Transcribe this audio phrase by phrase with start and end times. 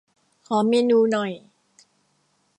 [0.47, 1.31] ขอเมนูหน่อย